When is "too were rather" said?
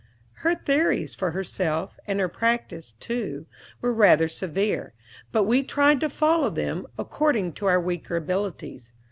2.93-4.27